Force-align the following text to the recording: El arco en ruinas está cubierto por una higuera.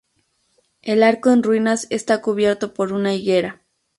El 0.81 1.03
arco 1.03 1.29
en 1.29 1.43
ruinas 1.43 1.85
está 1.91 2.23
cubierto 2.23 2.73
por 2.73 2.91
una 2.91 3.13
higuera. 3.13 3.61